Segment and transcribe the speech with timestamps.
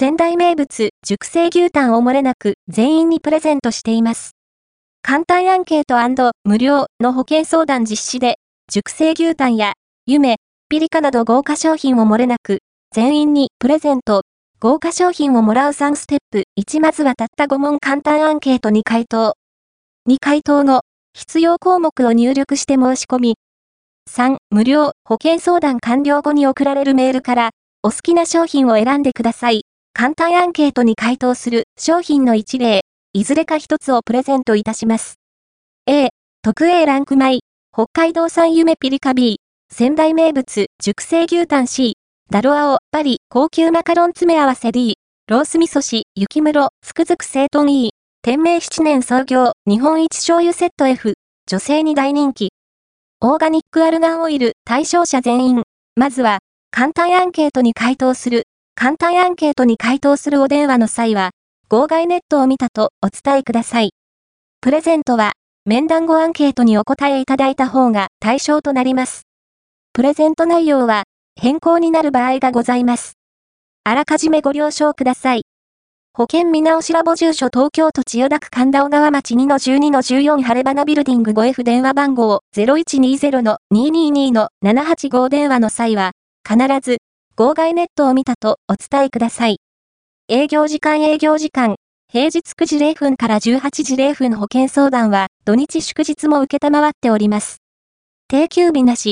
[0.00, 4.30] 仙台名物、熟成牛タンを漏れなく全員にプレゼントしています。
[5.02, 8.38] 簡単アンケート無料の保険相談実施で、
[8.72, 9.74] 熟成牛タンや、
[10.06, 10.36] 夢、
[10.70, 12.60] ピリカなど豪華商品を漏れなく、
[12.94, 14.22] 全員にプレゼント、
[14.58, 16.44] 豪華商品をもらう3ステップ。
[16.58, 19.34] 1まずはたった5問簡単アンケートに回答。
[20.08, 20.80] 2回答後、
[21.12, 23.34] 必要項目を入力して申し込み。
[24.10, 27.50] 3、無料、保険相談完了後に送られるメールから、
[27.82, 29.66] お好きな商品を選んでください。
[30.00, 35.16] 簡単アンケートに回答する商品の一例、いずれか一つをプレゼントいたします。
[35.84, 36.08] A、
[36.40, 41.98] 特 A ランク米、北海道産夢ピリカ B、仙台名物、熟成牛タン C、
[42.30, 44.96] ダロアオ、パリ、高級マカロン詰め合わせ D、
[45.28, 47.90] ロース味噌汁、雪室、つくづく整頓 E、
[48.22, 51.12] 天明7年創業、日本一醤油セット F、
[51.46, 52.54] 女性に大人気。
[53.20, 55.62] オーガニックアルガンオイル、対象者全員。
[55.94, 56.38] まずは、
[56.70, 58.44] 簡単アンケートに回答する。
[58.82, 61.32] 簡単アンケートに回答するお電話の際は、
[61.68, 63.90] 号外ネットを見たとお伝えください。
[64.62, 65.32] プレゼントは、
[65.66, 69.26] 面談後アンケートにお答えいただいた方が対象となります。
[69.92, 71.02] プレゼント内容は、
[71.38, 73.18] 変更になる場合がございます。
[73.84, 75.42] あらかじめご了承ください。
[76.14, 86.12] 保険見直しラボ住所東京都千代田区神田小川町2-12-14晴れ花ビルディング 5F 電話番号0120-222-785電話の際は、
[86.48, 86.96] 必ず、
[87.40, 89.60] 号外ネットを見たとお伝えください。
[90.28, 97.62] 営業時間営業時間、平日9時0分から18時0分保険相談は土日祝日も受けたまわっております。
[98.28, 99.08] 定休日なし、